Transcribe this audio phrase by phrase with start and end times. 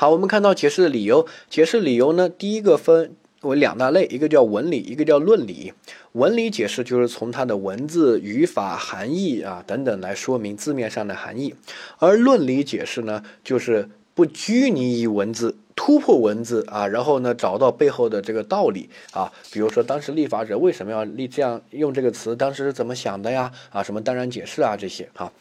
[0.00, 5.72] 好，我们看到解释的理由，解释理由呢，第一个分为两大类，一个叫文理，一个叫论理。
[6.12, 11.52] 文理解释就是从它的文字、语法、含义啊等等来说明字面上的含义，
[11.98, 15.56] 而论理解释呢，就是不拘泥于文字。
[15.88, 23.50] 突破文字啊，然后呢，找到背后的这个道理啊，比如说当时立法者为什么要立这样用这个词，当时是怎么想的呀？
[23.70, 25.32] 啊，什么当然解释啊这些哈，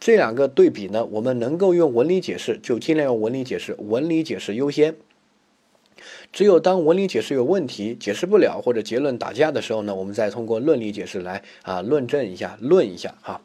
[0.00, 4.96] 这两个对比呢，我们能够用文理解释就尽量用文理解释，文理解释优先。
[6.32, 13.40] 只有当文理解释有问题，解释不了或者结论打架的时候呢，我们再通过论理解释来啊论证一下，论一下哈。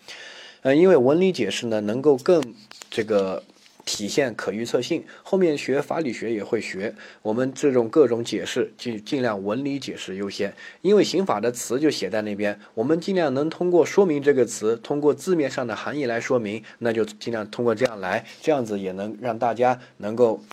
[0.63, 2.41] 呃，因为文理解释呢，能够更
[2.89, 3.43] 这个。
[3.87, 6.93] 体现可预测性，后面学法理学也会学。
[7.21, 20.43] 我们这种各种解释，尽尽量文理解释优先，因为刑法的词就写在那边，我们尽量能通过说明这个词，通过字面上的含义来说明，那就尽量通过这样来，这样子也能让大家能够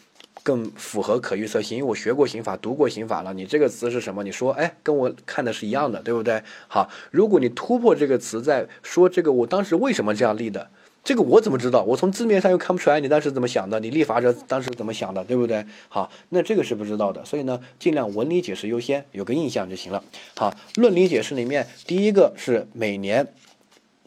[0.44, 1.78] 更符合可预测性。
[1.78, 4.22] 因为我学过刑法，读过刑法了，你这个词是什么？
[4.22, 6.40] 你说，哎，跟我看的是一样的，对不对？
[6.68, 10.70] 好，如果你突破这个词，在说这个我当时为什么这样立的？
[11.04, 11.82] 这个我怎么知道？
[11.82, 15.62] 我从字面上又看不出来你当时怎么想的，你立法者当时怎么想的，对不对？
[15.90, 20.02] 好，那这个是不知道的，所以呢，尽量文理解释优先，有个印象就行了。
[20.34, 23.28] 好，论理解释里面第一个是每年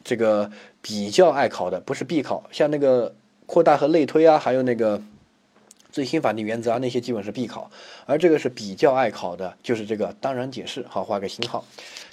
[0.04, 0.50] 这个
[0.82, 3.14] 比较爱考的，不是必考，像那个
[3.46, 5.00] 扩大和类推啊，还有那个
[5.92, 7.70] 最新法定原则啊，那些基本是必考，
[8.08, 10.84] 而这个是比较爱考的，就是这个当然解释。
[10.90, 11.64] 好，画个星号。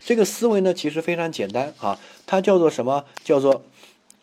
[0.04, 3.06] 这个思维呢，其实非常简单啊，它叫做什么？
[3.24, 3.64] 叫做。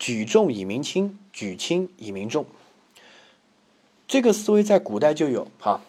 [0.02, 2.44] 举重以民轻，举轻以民重。
[4.08, 5.80] 这个思维在古代就有哈，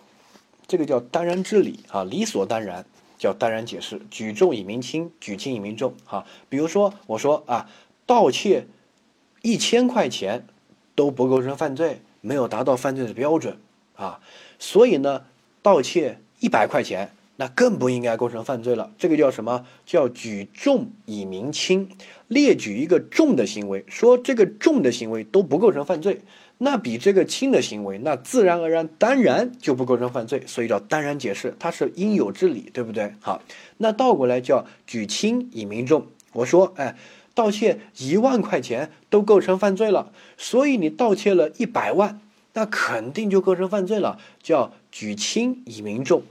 [0.68, 2.86] 这个叫当然之理啊，理所当然
[3.18, 4.00] 叫当然解释。
[4.12, 6.28] 举重以民轻，举轻以民重哈。
[6.48, 7.68] 比如说，我说啊，
[8.06, 8.68] 盗窃
[9.42, 10.46] 一千块钱
[10.94, 13.58] 都不构成犯罪，没有达到犯罪的标准
[13.96, 14.22] 啊，
[14.60, 15.26] 所以呢，
[15.64, 17.16] 盗窃一百块钱。
[17.36, 18.92] 那更不应该构成犯罪了。
[18.98, 19.66] 这个叫什么？
[19.86, 21.90] 叫举重以明轻，
[22.28, 26.22] 列举一个重的行为，说这个重的行为都不构成犯罪，
[26.60, 30.44] 那比这个轻的行为，那自然而然当然就不构成犯罪。
[30.46, 33.14] 所以叫当然解释，它是应有之理，对不对？
[33.20, 33.42] 好，
[33.78, 36.06] 那倒过来叫举轻以明重。
[36.34, 36.96] 我说，哎，
[37.34, 42.20] 盗窃一万块钱都构成犯罪了，所以你盗窃了一百万，
[42.54, 46.22] 那肯定就构成犯罪了，叫举轻以明重。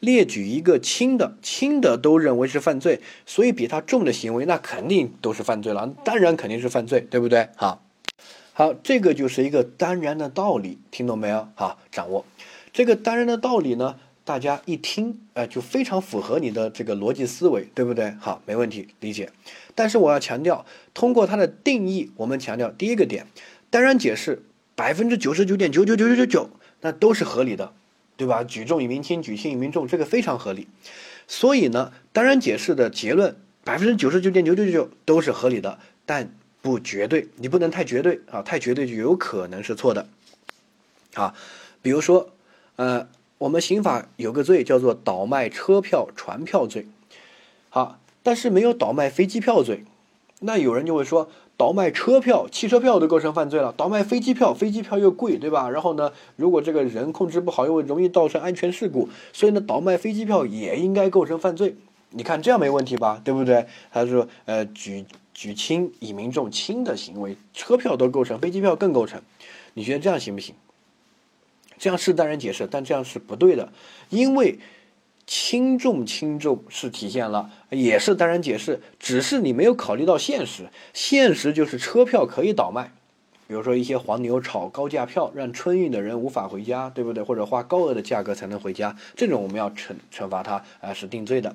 [0.00, 7.48] 列举一个轻的，轻的都认为是犯罪，所以比他重的行为，那肯定都是犯罪了，当然肯定是犯罪，对不对？
[7.56, 7.82] 好，
[8.52, 11.48] 好，这个就是一个当然的道理，听懂没有？
[11.54, 12.24] 好，掌握
[12.72, 18.12] 这个当然的道理呢，大家一听，呃，就非常符合你的这个逻辑思维，对不对？
[18.20, 19.30] 好，没问题，理解。
[19.74, 20.64] 但是我要强调，
[20.94, 23.26] 通过它的定义，我们强调第一个点，
[23.70, 24.44] 当然解释
[24.76, 26.50] 百分之九十九点九九九九九九，
[26.82, 27.72] 那都是合理的。
[28.18, 28.44] 对吧？
[28.44, 30.66] 举重以民轻，举轻以民重，这个非常合理。
[31.28, 37.28] 所以呢，当然解释的结论百分之九十九点九九九九都是合理的，但不绝对。
[37.36, 40.08] 你不能太绝对啊，太绝对就有可能是错的。
[41.14, 41.32] 啊，
[41.80, 42.30] 比如说，
[42.74, 43.08] 呃，
[43.38, 46.88] 我们刑法有个罪叫做倒卖车票、船票罪。
[47.70, 49.84] 好，但是没有倒卖飞机票罪。
[50.40, 51.30] 那有人就会说。
[51.58, 55.68] 倒卖车票、汽车票都构成犯罪了，倒卖飞机票，飞机票又贵，对吧？
[55.68, 61.74] 然后呢，如果这个人控制不好，又容易造成安全事故，所以呢，倒卖飞机票也应该构成犯罪。
[62.10, 63.20] 你看这样没问题吧？
[63.24, 63.66] 对不对？
[63.92, 65.04] 他说，呃，举
[65.34, 69.20] 举轻以民重，轻的行为，车票都构成，飞机票更构成。
[69.74, 70.54] 你觉得这样行不行？
[71.76, 73.72] 这样是当然解释，但这样是不对的，
[74.10, 74.60] 因为。
[75.28, 80.70] 轻重轻重是体现了，也是当然解释，只是你没有考虑到现实。
[80.94, 82.90] 现实就是车票可以倒卖，
[83.46, 87.22] 比如说一些黄牛炒高价票，让春运的人无法回家，对不对？
[87.22, 91.54] 或者花高额的价格才能回家，这种我们要惩惩罚他，啊，是定罪的。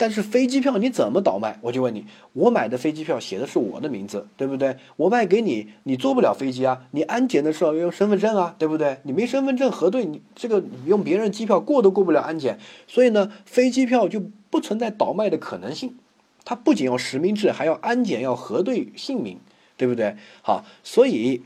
[0.00, 1.58] 但是飞机票你怎么倒卖？
[1.60, 4.76] 我就问你，我买的飞机票写的是我的名字，对不对？
[4.94, 6.86] 我卖给你，你坐不了飞机啊！
[6.92, 9.00] 你安检的时候要用身份证啊，对不对？
[9.02, 12.60] 你没身份证核对，你这个用别人机票过都过不了安检。
[12.86, 15.96] 所以呢，飞机票就不存在倒卖的可能性。
[16.44, 19.40] 它不仅要实名制，还要安检，要核对姓名，
[19.76, 20.16] 对不对？
[20.42, 21.42] 好，所以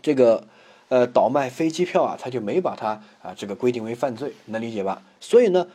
[0.00, 0.48] 这个
[0.88, 5.02] 呃倒卖飞机票啊，他就没把它啊这个规定为犯罪，能理解吧？
[5.20, 5.66] 所以呢。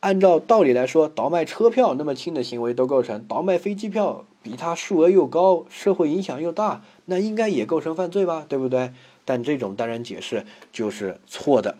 [0.00, 8.92] 按照道理来说，倒卖车票那么轻的行为都构成，倒卖飞机票比它数额又高，社会影响又大，那应该也构成犯罪吧，对不对？
[9.24, 11.76] 但这种当然解释就是错的。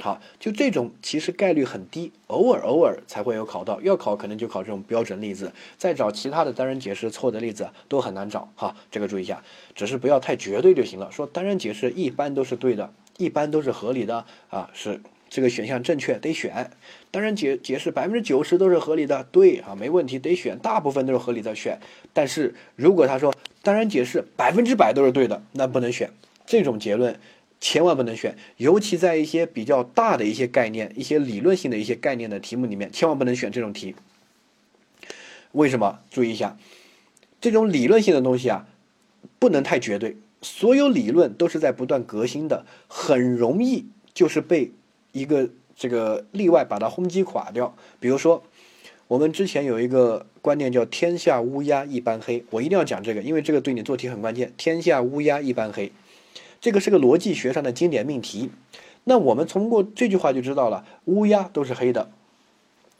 [0.00, 8.48] 好，就这种其实概率很低，偶尔偶尔才会有考到，要考可能就考这种标准例子，再找其他的当然解释错的例子都很难找。
[8.56, 9.42] 哈，这个注意一下，
[9.74, 11.12] 只是不要太绝对就行了。
[11.12, 16.70] 说当然解释一般都是对的，一般都是合理的啊，是这个选项正确，得选。
[17.10, 20.58] 当然解解释百分之九十都是合理的，对啊，没问题，得选。
[20.58, 21.78] 大部分都是合理的，选。
[22.12, 23.32] 但是如果他说
[23.62, 26.10] 当然解释百分之百都是对的，那不能选。
[26.44, 27.18] 这种结论
[27.60, 33.94] 千万不能选，尤其在一些比较大的一些概念、一些理论性的一些概念的题目里面，千万不能选这种题。
[35.52, 36.00] 为什么？
[36.10, 36.56] 注意一下，
[37.40, 38.66] 这种理论性的东西啊，
[39.38, 40.16] 不能太绝对。
[40.42, 44.72] 所有理论都是在不断革新的，很容易就是被
[45.12, 47.74] 一个这个例外把它轰击垮掉。
[47.98, 48.42] 比如说，
[49.08, 54.52] 我们之前有一个观念叫“天下乌鸦一般黑”，我一定要讲这个，因为这个对你做题很关键。
[54.58, 55.92] “天下乌鸦一般黑”，
[56.60, 58.50] 这个是个逻辑学上的经典命题。
[59.04, 62.10] 那我们通过这句话就知道了，乌鸦都是黑的，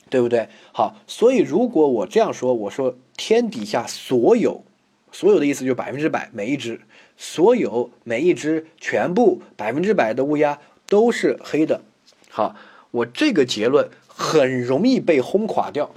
[0.09, 0.49] 对不对？
[0.73, 4.65] 好，所以如果我这样说，我说天底下所有，
[5.13, 6.81] 所有的意思就百分之百，每一只。
[7.23, 10.59] 所有每一只全部百分之百的乌鸦
[10.89, 11.83] 都是黑的，
[12.31, 12.55] 好，
[12.93, 15.91] 我这个结论很容易被轰垮掉，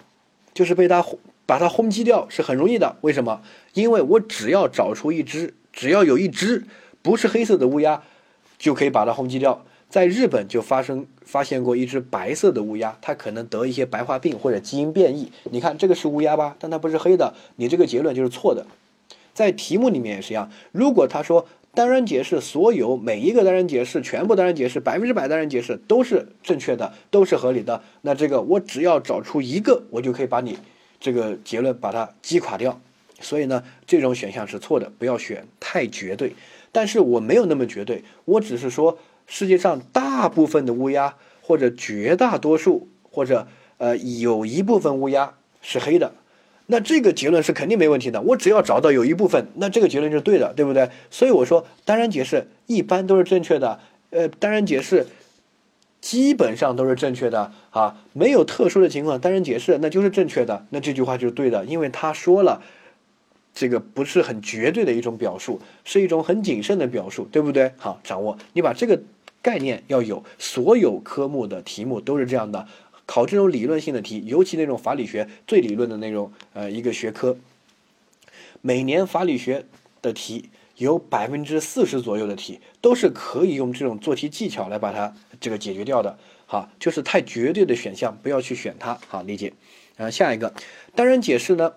[0.53, 1.05] 就是被它
[1.45, 2.97] 把它轰击掉是很容易的。
[3.01, 3.41] 为什么？
[3.73, 6.65] 因为我只要找出一只，只要有一只
[7.01, 8.01] 不是黑色的乌鸦，
[8.57, 9.63] 就可以把它轰击掉。
[9.89, 15.31] 在日本就发生发现过一只白色的乌鸦，它可能得一些白化病或者基因变异。
[15.51, 16.55] 你看这个是乌鸦吧？
[16.57, 18.65] 但它不是黑的，你这个结论就是错的。
[19.35, 21.45] 在题目里面也是一样，如果他说
[21.75, 30.57] 单然解释所有每一个单然解释全部单然解释百分之百单然解释都是正确的，都是合理的，那这个我只要找出一个，我就可以把你
[30.99, 32.79] 这个结论把它击垮掉。
[33.19, 36.35] 所以呢，这种选项是错的，不要选太绝对。
[36.71, 43.47] 但是我没有那么绝对，我只是说世界上大部分的乌鸦，或者绝大多数，或者
[43.77, 46.13] 呃有一部分乌鸦是黑的。
[46.67, 50.89] 那这个结论是肯定没问题的，我只要找到有一部分，那这个结论就是对的，对不对？
[51.11, 53.79] 所以我说单然解释一般都是正确的，
[54.11, 55.05] 呃，单然解释
[55.99, 62.61] 基本上都是正确的啊，没有特殊的情况，单然解释那就是正确的，那这句话就是对的，因为他说了，
[63.53, 67.73] 这个不是很绝对的一种表述，是一种很谨慎的表述，对不对？
[67.77, 69.01] 好，掌握，你把这个
[69.41, 72.67] 概念要有，所有科目的题目都是这样的。
[73.05, 77.37] 考这种理论性的题，尤其那种法理学最理论的那种，呃，一个学科，
[78.61, 79.65] 每年法理学
[80.01, 86.17] 的题有百分之四十左右的题都是可以用这种做题技巧来把它这个解决掉的。
[86.45, 88.99] 好，就是太绝对的选项不要去选它。
[89.07, 89.53] 好，理解。
[89.95, 90.53] 然后下一个
[90.95, 91.73] 单然解释呢，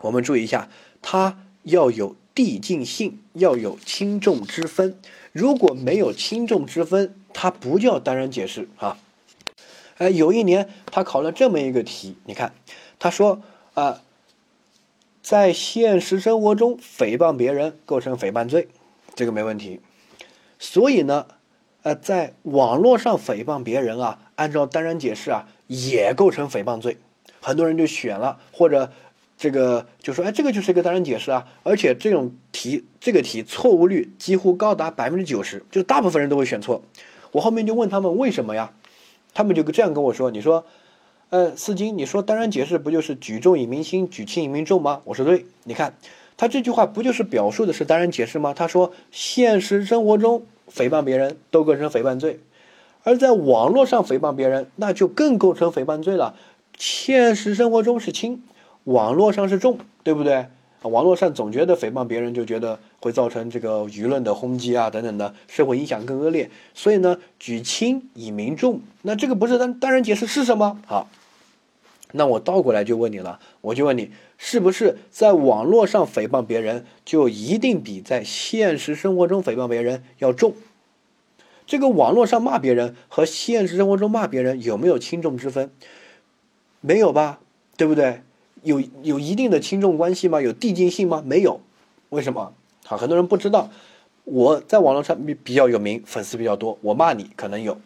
[0.00, 0.68] 我们注意一下，
[1.02, 4.98] 它要有递进性，要有轻重之分。
[5.32, 8.98] 如果没有轻重之分，它不叫单然解释啊。
[9.98, 12.52] 哎，有一年他考了这么一个题，你看，
[12.98, 13.40] 他说
[13.74, 14.02] 啊，
[15.22, 18.68] 在现实生活中诽谤别人构成诽谤罪，
[19.14, 19.80] 这个没问题。
[20.58, 21.26] 所以呢，
[21.82, 26.98] 呃，在网络上诽谤别人啊，按照单然解释啊，也构成诽谤罪。
[27.40, 28.92] 很多人就选了，或者
[29.38, 36.82] 这个就说，哎，这个就是一个单然解释啊，而且这种题，这个题错误率几乎高达百分之九十，就大部分人都会选错。
[37.32, 38.72] 我后面就问他们为什么呀？
[39.36, 40.64] 他们就这样跟我说：“你说，
[41.28, 45.44] 呃，四金，你说当然解释不就是举重以明轻，举轻以明重吗？”我说对。
[45.64, 45.92] 你看，
[46.38, 48.54] 他这句话不就是表述的是当然解释吗？
[48.54, 52.40] 他说，现实生活中诽谤别人都构成诽谤罪，
[53.02, 56.34] 而在网络上诽谤别人，那就更构成诽谤罪了。
[56.78, 58.42] 现实生活中是轻，
[58.84, 60.46] 网络上是重，对不对？
[60.88, 70.80] 网络上总觉得诽谤别人就觉得会造成这个舆论的轰击啊，等等的社会影响更恶劣，所以呢，举轻以明重，那这个不是当当然解释是什么？
[70.86, 71.08] 好，
[72.12, 80.54] 那我倒过来就问你了，我就问你，是不是在网络上诽谤别人就一定比在现实生活中诽谤别人要重？
[81.66, 85.70] 这个网络上骂别人和现实生活中骂别人有没有轻重之分？
[86.80, 87.40] 没有吧，
[87.76, 88.22] 对不对？
[88.66, 90.40] 有有一定的轻重关系吗？
[90.42, 91.22] 有递进性吗？
[91.24, 91.60] 没有，
[92.08, 92.52] 为什么？
[92.84, 93.70] 好，很多人不知道，
[94.24, 97.78] 我在网络上比比较有名，粉丝比较多，我骂你可能有，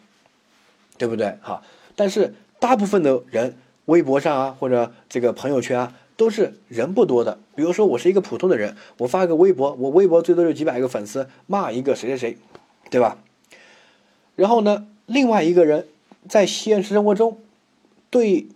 [0.97, 1.37] 对不对？
[1.41, 1.61] 好，
[1.95, 7.37] 但是大部分的人，微博上啊，或者这个朋友圈啊，都是人不多的。
[7.53, 12.37] 比如说我是一个普通的人，我发个微博，我微博最多有几百个粉丝，骂一个谁谁谁，
[12.89, 13.19] 对吧？
[14.35, 15.87] 然后呢，另外一个人
[16.27, 17.37] 在现实生活中
[18.09, 18.47] 对。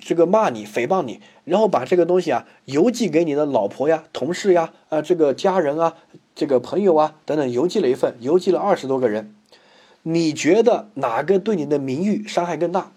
[0.00, 5.96] 这个骂你、诽谤你，然后把这个东西啊邮寄给你的老婆呀、同事呀、啊这个家人啊、
[6.36, 9.34] 这个朋友啊等等，邮寄了一份，邮寄了二十多个人，
[10.04, 12.92] 你觉得哪个对你的名誉伤害更大？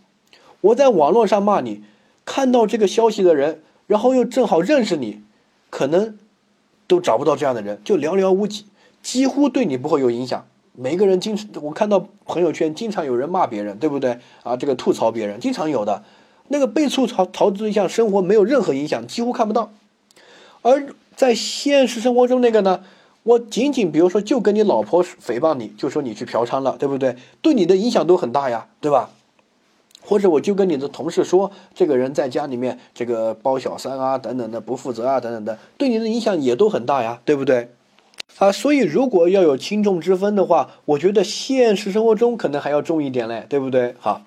[0.62, 1.84] 我在网络上骂你，
[2.26, 5.24] 看到这个消息的人，然后又正好认识你，
[5.72, 6.20] 可能
[6.86, 8.68] 都找不到这样的人，就寥寥无几，
[9.02, 10.46] 几乎对你不会有影响。
[10.74, 14.56] 每个人经常我看到朋友圈经常有人骂别人，对不对啊？
[14.56, 16.04] 这个吐槽别人，经常有的。
[16.50, 19.72] 那个被吐槽槽对象生活没有任何影响，几乎看不到。
[20.62, 22.84] 而在现实生活中，那个呢，
[23.24, 27.16] 我仅仅比如说就跟你老婆诽谤你，就说你去嫖娼了，对不对？
[27.42, 29.10] 对你的影响都很大呀，对吧？
[30.02, 37.70] 或者我就跟你的同事说，这个人在家里面这个包小三啊，等等的不负责啊，等等的，对你的影响也都很大呀，对不对？
[38.38, 43.96] 啊，所以如果要有轻重之分的话，我觉得现实生活中可能还要重一点嘞，对不对？
[44.00, 44.22] 好。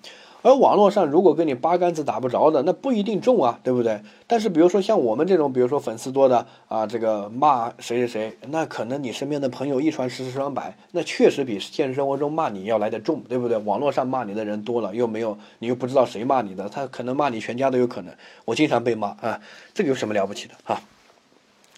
[0.46, 4.00] 而网络上如果跟你八竿子打不着的，那不一定中啊，对不对？
[4.28, 13.58] 但是比如说像我们这种，比如说粉丝多的啊，这个骂谁谁谁，那可能你身边的朋友一传十，十传百，那确实比现实生活中骂你要来的重，对不对？
[13.58, 18.14] 网络上骂你的人多了，又没有你又不知道谁骂你的，他可能骂你全家都有可能。
[18.44, 19.40] 我经常被骂啊，
[19.74, 20.80] 这个有什么了不起的啊？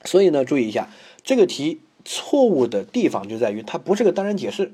[0.04, 0.88] 所以呢，注意一下
[1.24, 4.72] 这个题错误的地方就在于它不是个单人解释。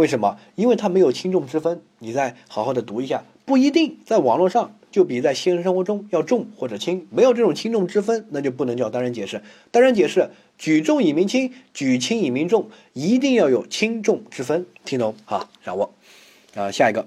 [0.00, 0.38] 为什么？
[0.54, 1.82] 因为它没有轻重之分。
[1.98, 9.42] 你再好好的读一下，不一定在网络上就比在现实生活中要重或者轻，没有这种轻重之分，那就不能叫单人解释。
[9.70, 15.14] 单人解释，举重以明轻，举轻以明重，一定要有轻重之分，听懂？
[15.26, 15.92] 啊，掌握。
[16.54, 17.06] 啊，下一个。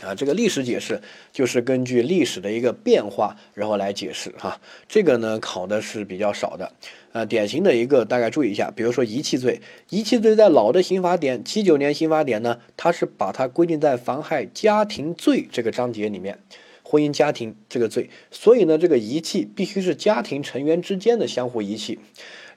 [0.00, 1.00] 啊，这个历史解释
[1.32, 4.60] 就是根据历史的一个变化，然后来解释哈。
[4.88, 6.72] 这个呢考的是比较少的。
[7.10, 16.38] 呃，典型的一个大概注意一下，比如说遗弃罪，遗弃罪在老的刑法典七九年刑法典呢，它是把它规定在妨害家庭罪这个章节里面，
[16.84, 18.08] 婚姻家庭这个罪。
[18.30, 21.98] 所以呢，这个遗弃必须是家庭成员之间的相互遗弃。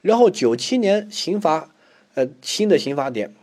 [0.02, 1.72] 然后九七年刑法，
[2.14, 3.34] 呃，新的刑法典。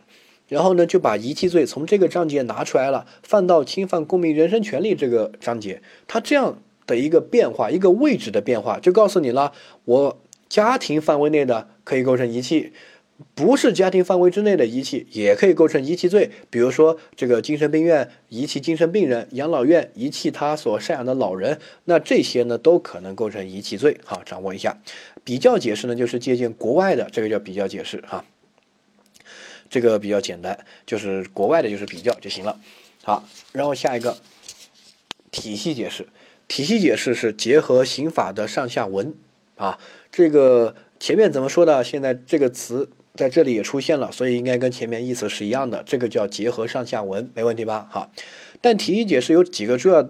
[0.49, 5.83] 然后呢，就把遗弃罪从这个章节拿出来了，放到侵犯公民人身权利这个章节。
[6.07, 9.53] 它这样的一个变化，一个位置的变化，就告诉你了：
[9.85, 12.73] 我家庭范围内的可以构成遗弃，
[13.35, 16.31] 不是家庭范围之内的遗弃也可以构成遗弃罪。
[16.49, 23.99] 比如说，这个精神病院遗弃精神病人，养老院遗弃他所赡养的老人，那这些呢都可能构成遗弃罪。
[24.03, 24.79] 好，掌握一下。
[25.23, 28.25] 比较解释呢，就是借鉴国外的，这个叫比较解释哈。
[29.71, 32.59] 这个比较简单，就是国外的，就是比较就行了。
[33.05, 34.17] 好，然后下一个
[35.31, 36.09] 体系解释，
[36.47, 39.15] 体系解释是结合刑法的上下文
[39.57, 39.79] 啊。
[40.11, 41.83] 这个前面怎么说的？
[41.85, 45.83] 现在这个词在这里也出现了，所以应该跟前面意思是一样的。
[45.87, 47.89] 这个叫结合上下文，没问题吧？
[47.91, 48.11] 好，
[48.61, 50.09] 但体系解释有几个重要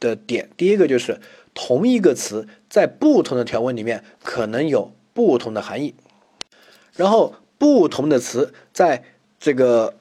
[0.00, 1.20] 的点，第一个就是
[1.54, 5.94] 同一个词在不同的条文里面可能有不同的含义，
[6.94, 7.34] 然后。
[7.58, 9.04] 不同的词在
[9.38, 9.94] 这个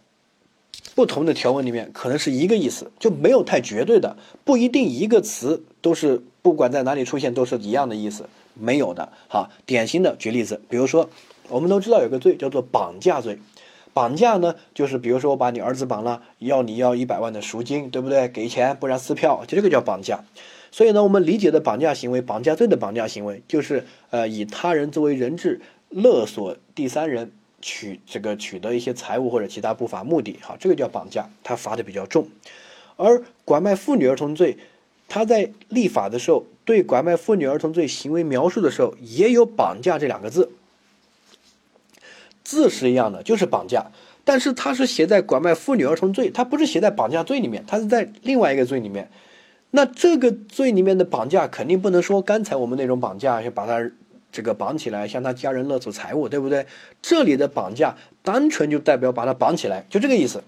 [0.93, 9.11] 不同的条文里面可能是一个意思，就没有太绝对的，不一定一个词都是不管在哪里出现都是一样的意思，没有的。
[9.27, 11.09] 哈，典型的举例子，比如说
[11.49, 13.39] 我们都知道有个罪叫做绑架罪，
[13.93, 18.29] 绑架呢就是比如说我把你儿子绑了，要你要一百万的赎金，对不对？
[18.29, 20.23] 给钱不然撕票，就这个叫绑架。
[20.71, 27.31] 所以呢，我们理解的绑架行为，绑架罪的绑架行为就是呃以他人作为人质勒索第三人。
[27.67, 32.27] 取这个取得一些财物或者其他不法目的，好，这个叫绑架，它罚的比较重。
[32.95, 34.59] 而拐卖妇女儿童罪，
[35.07, 40.51] 他在立法的时候对拐卖妇女儿童罪行为描述的时候也有绑架这两个字，
[42.43, 43.87] 字是一样的，就是绑架，
[44.23, 49.09] 但是它是写在拐卖妇女儿童罪，它不是写在绑架罪里面，它是在另外一个罪里面。
[49.71, 53.89] 那这个罪里面的绑架肯定不能说刚才我们那种绑架，就把它。
[54.35, 56.67] 这个绑起来向他家人勒索财物，对不对？
[57.01, 60.43] 这里的绑架单纯就代表把他绑起来，就这个意思，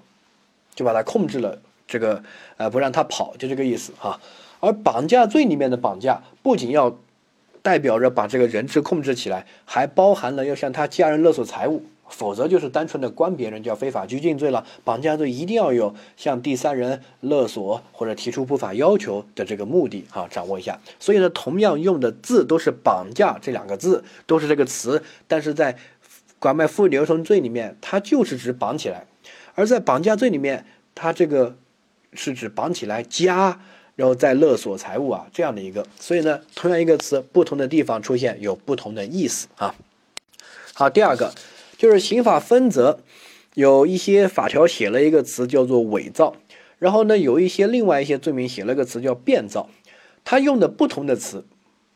[0.75, 2.21] 就把他控制了，这个
[2.57, 4.19] 呃不让他跑，就这个意思哈。
[4.59, 6.97] 而绑架罪里面的绑架不仅要
[7.61, 11.85] 代表着把这个人质控制起来，还包含了要向他家人勒索财物。
[12.09, 14.65] 否则就是单纯的关别人叫非法拘禁罪了。
[14.83, 20.79] 绑架罪一定要有向第三人勒索或者提出不法要求的这个目的哈，掌握一下。
[20.99, 25.77] 所以呢，同样用的字都是“绑架”这两个字，都是这个词，但是在
[26.39, 29.05] 拐卖妇女儿童罪里面，它就是指绑起来；
[29.55, 31.55] 而在绑架罪里面，它这个
[32.13, 33.59] 是指绑起来加，
[33.95, 35.85] 然后再勒索财物啊这样的一个。
[35.99, 39.75] 所以呢，同样一个词，不同的地方出现有不同的意思啊。
[40.73, 41.33] 好，第二个。
[41.77, 42.99] 就是刑法分则，
[43.53, 46.35] 有一些法条写了一个词叫做伪造，
[46.79, 49.69] 然后呢，有一些另外一些罪名写了个词叫变造，
[50.25, 51.45] 它用的不同的词，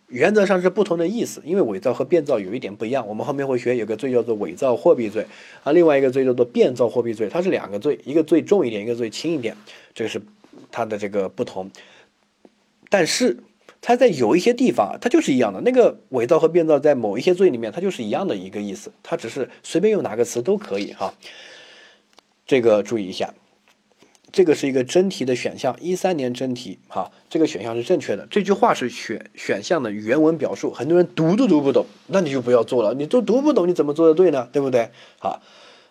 [0.07, 3.07] 原则上是不同的意思，因为伪造和变造有一点不一样。
[3.07, 5.25] 我们后面会学有个罪叫做伪造货币罪
[5.63, 9.55] 啊，另外一个罪叫做变造货币罪，它是两个罪，一个罪重一点，一个罪轻一点，
[9.93, 10.21] 这个是
[10.71, 11.71] 它的这个不同。
[12.89, 13.37] 但是
[13.81, 15.59] 它在有一些地方它就是一样的。
[15.61, 21.13] 那个伪造和变造在某一些罪里面它就是一样的一个意思，它只是随便用哪个词都可以哈。
[22.45, 23.33] 这个注意一下，
[24.31, 28.27] 这个是一个真题的选项，一三年真题哈，这个选项是正确的。
[28.29, 32.93] 这句话是选选项的原文表述，很多人读都读不懂，那你就不要做了。
[32.93, 34.47] 你都读不懂，你怎么做的对呢？
[34.51, 34.89] 对不对？
[35.19, 35.41] 好，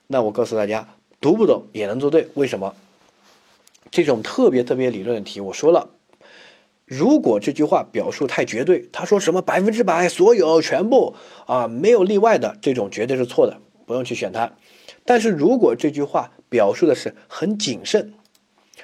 [0.07, 0.89] 那我告诉大家，
[1.21, 2.75] 读不懂也能做对，为什么？
[3.91, 5.91] 这种特别特别理论的题，我说了，
[6.91, 11.15] 如果这句话表述太绝对，他说什么百分之百所有全部
[11.47, 14.55] 啊没有例外的这种绝对是错的，不用去选它。
[15.05, 18.13] 但是如果这句话表述的是很谨慎，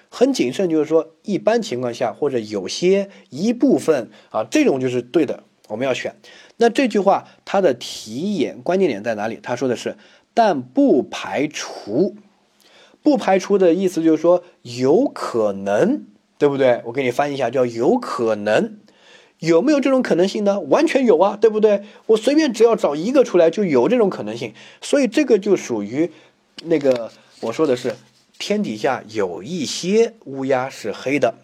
[0.08, 6.14] 很谨慎，就是说一般情况下或者有些一部分啊这种就是对的，我们要选。
[6.58, 9.40] 那这句话它的题眼关键点在哪里？
[9.42, 9.96] 他说的是，
[10.32, 12.14] 但不排除。
[13.02, 16.04] 不排除的意思就是说有可能，
[16.38, 16.82] 对不对？
[16.84, 18.78] 我给你翻译一下，叫有可能，
[19.38, 20.60] 有没有这种可能性呢？
[20.60, 21.82] 完全有啊，对不对？
[22.06, 26.10] 我随便只要找一个出来就有这种可能性，所以这个就属于
[26.64, 27.96] 那个我说的是
[28.38, 31.34] 天底下有一些乌鸦是黑的，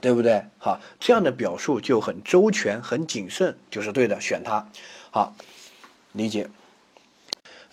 [0.00, 0.44] 对不对？
[0.58, 4.68] 好，这样的表述就很周全、很谨慎，就是对的，选它。
[5.10, 5.34] 好，
[6.12, 6.48] 理解。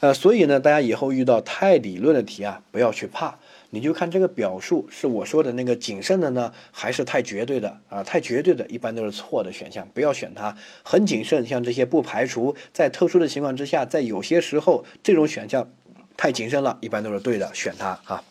[0.03, 8.03] 呃，所以呢，大家以后遇到太理论的题啊，不要去怕，你就看这个表述是我说的那个谨慎的呢，还是太绝对的啊？
[8.03, 10.57] 太绝对的，一般都是错的选项，不要选它。
[10.83, 15.71] 很谨慎，像这些不排除，在特殊的情况之下，在有些时候这种选项
[16.17, 18.21] 太谨慎了，一般都是对的，选它啊。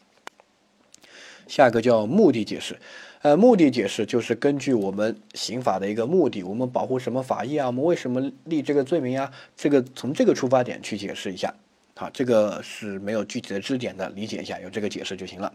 [1.47, 2.76] 下一个叫目的解释。
[3.23, 7.69] 呃，目的解释就是根据我们刑法的一个目的，我们保护什么法益啊？
[7.69, 9.33] 我们为什么立这个罪名啊？
[9.57, 11.55] 这个从这个出发点去解释一下。
[11.94, 15.52] 好，这个是没有具体的知识点的，理解一下，有这个解释就行了。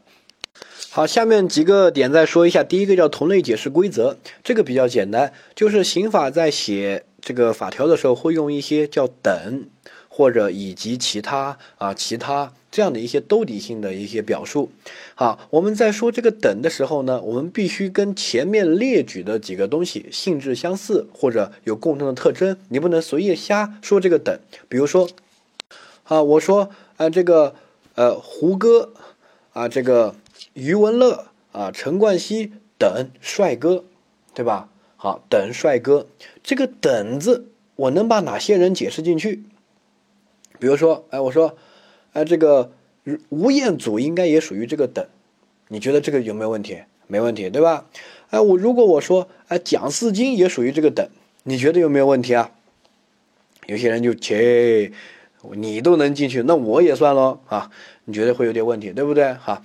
[0.89, 2.63] 好，下面几个点再说一下。
[2.63, 9.65] 第一个叫同类解释规则，这个比较简单，就是刑法在写这个法条的时候会用一些叫等。
[10.09, 14.71] 或者以及其他啊，其他这样的一些兜底性的一些表述。
[15.13, 24.35] 好，我们在说这个等的时候呢，我们必须跟前面列举的几个东西性质相似或者有共同的特征，你不能随意瞎说这个等。
[24.67, 25.07] 比如说，
[26.07, 27.53] 啊，我说啊，这个
[27.95, 28.93] 呃，胡歌
[29.51, 30.15] 啊，这个
[30.53, 33.83] 余文乐啊，陈冠希等帅哥，
[34.33, 34.69] 对吧？
[34.95, 36.07] 好，等帅哥，
[36.41, 39.43] 这个等字，我能把哪些人解释进去？
[40.59, 41.57] 比如说，哎，我说，
[42.13, 42.71] 哎，这个
[43.29, 45.05] 吴彦祖应该也属于这个等，
[45.67, 46.79] 你觉得这个有没有问题？
[47.07, 47.85] 没问题，对吧？
[48.29, 51.09] 哎，我如果我说，哎，蒋四金也属于这个等，
[51.43, 52.51] 你觉得有没有问题啊？
[53.65, 54.91] 有些人就切，
[55.53, 57.71] 你都能进去，那我也算喽啊？
[58.05, 59.33] 你觉得会有点问题，对不对？
[59.33, 59.61] 哈，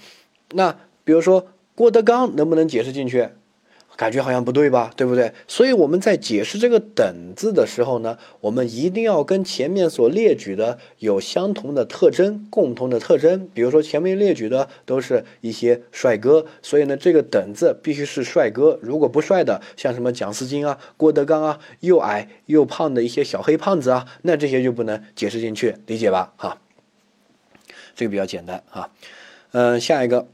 [0.52, 3.28] 那比如说郭德纲能不能解释进去？
[3.96, 5.32] 感觉好像不对吧，对不对？
[5.46, 13.48] 所以我们在解释这个“等”字的时候呢，我们一定要跟前面所列举的有相同的特征、共同的特征。
[13.52, 18.78] 比如说前面列举的都是一些帅哥，所以呢，这个“等”字必须是帅哥。
[18.82, 26.32] 如果不帅的，像什么蒋思金啊、郭德纲啊，又矮又胖的一些小黑胖子啊，那这些就不能解释进去，理解吧？
[26.36, 26.58] 哈，
[27.94, 28.90] 这个比较简单哈。
[29.52, 30.26] 嗯，下一个。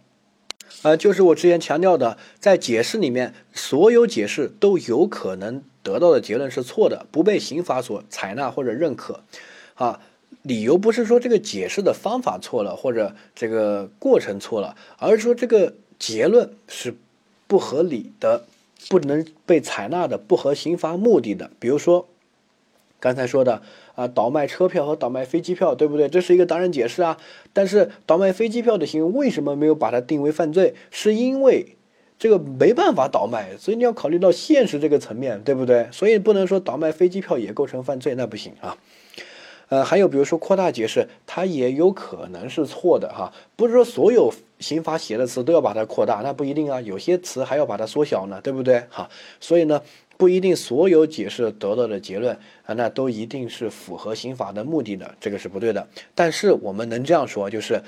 [0.83, 9.21] 呃，就是我之前强调的，在解释里面，所有解释都有可能得到的结论是错的，不被刑法所采纳或者认可。
[9.75, 10.01] 啊，
[10.43, 16.95] 理由不是说这个解释的方法错了，或者这个过程错了，而是说这个结论是
[17.49, 18.45] 不合理的，
[18.88, 21.51] 不能被采纳的，不合刑法目的的。
[21.59, 22.09] 比如说
[23.01, 23.63] 刚才说的。
[23.95, 26.09] 啊，倒卖车票和倒卖飞机票，对不对？
[26.09, 27.17] 这是一个当然解释啊。
[27.53, 30.77] 但是倒卖飞机票的行为为什么没有把它定为犯罪？
[30.93, 31.75] 是因为
[32.17, 35.89] 这个没办法倒卖，所以你要考虑到现实这个层面，对不对？
[35.91, 38.77] 所以不能说倒卖飞机票也构成犯罪，那不行啊。
[39.68, 43.33] 呃，还有比如说扩大解释，它也有可能是错的哈。
[43.57, 46.81] 不是说所有刑法写的词都要把它扩大，那不一定啊。
[46.81, 48.85] 有些词还要把它缩小呢，对不对？
[48.90, 49.09] 哈，
[49.40, 49.83] 所以呢。
[50.18, 55.87] 不一定所有解释得到的结论啊，那都一定是符合刑法的目的的，这个是不对的。
[56.12, 57.81] 但是我们能这样说，就是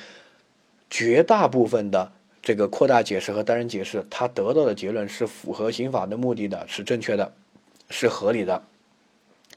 [0.88, 7.32] 绝大部分的这个扩大解释和单人解释，它得到的结论是符合刑法的目的的，是正确的，
[7.88, 8.62] 是合理的，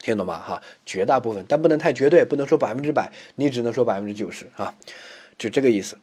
[0.03, 0.37] 听懂吗？
[0.37, 4.75] 哈，绝大部分，但不能太绝对，不能说百分之百，你只能说百分之九十啊，
[5.39, 5.97] 就这个意思。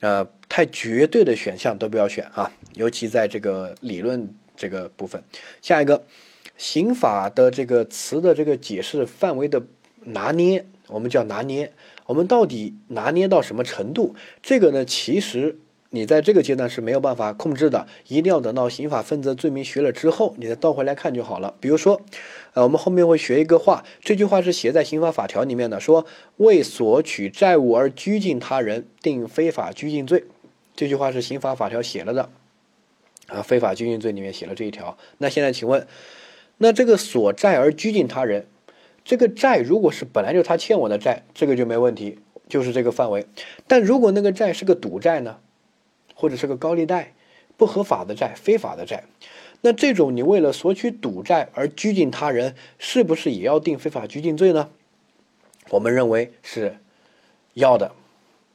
[0.00, 4.34] 呃，太绝对的选项都不要选啊，尤其在这个理论。
[4.54, 5.24] 这个部分，
[5.62, 6.04] 下一个，
[6.58, 9.62] 刑法的这个词的这个解释范围的
[10.04, 11.72] 拿捏，我们叫拿捏，
[12.06, 14.14] 我们到底拿捏到什么程度？
[14.42, 15.58] 这个呢，其实
[15.94, 21.54] 你在这个阶段是没有办法控制的，一定要等到刑法分则罪名学了之后，你再倒回来看就好了。
[21.60, 22.00] 比如说，
[22.54, 26.06] 呃，我们后面会学一个话，这句话是写在刑法法条里面的，说
[26.38, 30.24] 为索取债务而拘禁他人，定非法拘禁罪。
[30.74, 32.30] 这句话是刑法法条写了的，
[33.26, 34.96] 啊，非法拘禁罪里面写了这一条。
[35.18, 35.86] 那现在请问，
[36.56, 38.46] 那这个索债而拘禁他人，
[39.04, 42.18] 这个债如果是本来就他欠我的债，这个就没问题。
[42.48, 43.24] 就是这个范围，
[43.66, 45.38] 但如果那个债是个赌债呢，
[46.22, 47.14] 或者是个高利贷，
[47.56, 49.02] 不合法的债、非法的债，
[49.60, 54.70] 那这种你为了索取赌债而拘禁他人，是不是也要定非法拘禁罪呢？
[55.70, 56.76] 我们认为是
[57.54, 57.90] 要的。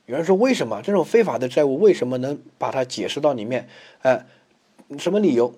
[0.05, 3.67] 有人说，为什么这种非法的债务为什么能把它解释到里面？
[4.03, 4.25] 哎，
[4.97, 5.53] 什么理由？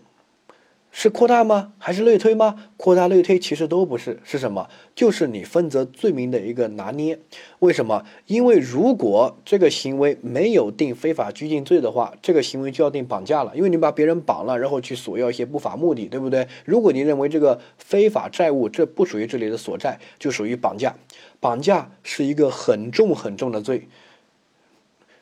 [1.01, 1.71] 是扩大吗？
[1.77, 2.57] 还是类推吗？
[2.75, 4.67] 扩大类推其实都不是，是什么？
[4.93, 7.17] 就是你分则罪名的一个拿捏。
[7.59, 8.03] 为什么？
[8.25, 13.53] 因为如果这个行为没有定非法拘禁罪的话，这个行为就要定绑架了。
[13.55, 16.49] 因为你把别人绑了，然后去索要一些不法目的，对不对？
[16.65, 20.97] 如果你认为这个非法债务这不属于这里的索债，就属于绑架。
[21.39, 23.87] 绑架是一个很重很重的罪。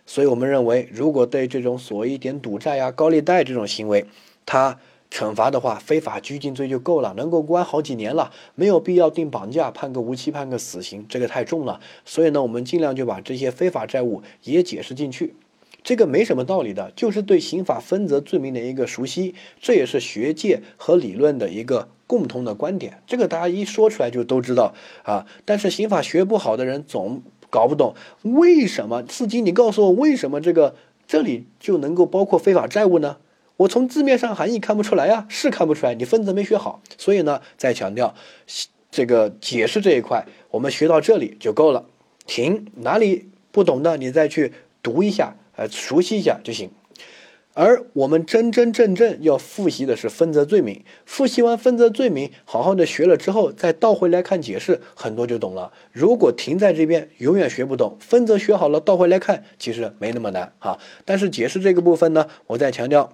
[0.07, 4.07] 所以我们认为，如果对这种索一点赌债呀、高利贷这种行为，
[4.47, 11.79] 它惩罚的话，非法拘禁罪就够了，能够关好几年了，没有必要定绑架，判个无期，判个死刑，这个太重了。
[12.05, 15.33] 所以呢，我们尽量就把这些非法债务也解释进去，
[15.81, 23.01] 这个没什么道理的，就是对刑法分则罪名的一个熟悉，这也是学界和理论的一个共同的观点。
[23.07, 25.25] 这个大家一说出来就都知道啊。
[25.45, 30.75] 但是刑法学不好的人总搞不懂，为什么司机，你告诉我，为什么这个
[31.07, 33.17] 这里就能够包括非法债务呢？
[33.57, 38.13] 我从字面上含义看不出来呀，是看不出来，你分则没学好，所以呢，再强调
[38.91, 41.85] 这个解释这一块，我们学到这里就够了，
[42.25, 46.69] 停，哪里不懂的你再去读一下，呃，熟悉一下就行。
[47.53, 55.73] 而我们真真正正要复习的是分则罪名，复习完分则罪名，好好的学了之后，再倒回来看解释，很多就懂了。
[55.91, 57.97] 如果停在这边，永远学不懂。
[57.99, 60.77] 分则学好了，倒回来看，其实没那么难哈。
[61.03, 63.11] 但是解释这个部分呢，我再强调。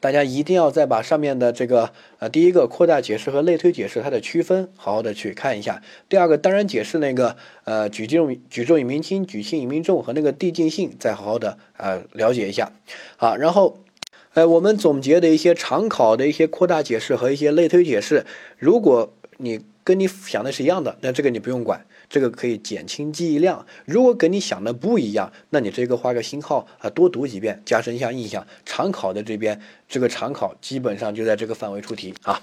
[0.00, 5.82] 大家一定要再把上面的这个呃，第一个扩大解释和类推解释它的区分好好的去看一下。
[6.08, 12.72] 第二个当然解释那个呃举重举重以明轻，举轻以明重和那个递进性再好好的呃了解一下。
[13.16, 13.78] 好，然后
[14.34, 18.26] 呃我们总结的一些常考的一些扩大解释和一些类推解释，
[18.58, 21.84] 如果你跟你想的是一样的，那这个你不用管。
[22.08, 23.64] 这个可以减轻记忆量。
[23.84, 28.46] 如果跟你想的不一样，那你这个画个星号啊，多读几遍，加深一下印象。
[28.64, 32.40] 常考的这边，这个常考基本上就在这个范围出题啊。